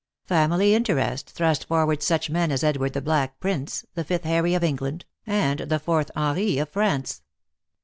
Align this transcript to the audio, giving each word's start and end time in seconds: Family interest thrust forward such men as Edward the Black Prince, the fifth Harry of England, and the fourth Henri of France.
Family 0.25 0.73
interest 0.73 1.29
thrust 1.29 1.65
forward 1.67 2.01
such 2.01 2.27
men 2.27 2.51
as 2.51 2.63
Edward 2.63 2.93
the 2.93 3.03
Black 3.03 3.39
Prince, 3.39 3.85
the 3.93 4.03
fifth 4.03 4.23
Harry 4.23 4.55
of 4.55 4.63
England, 4.63 5.05
and 5.27 5.59
the 5.59 5.77
fourth 5.77 6.09
Henri 6.15 6.57
of 6.57 6.69
France. 6.69 7.21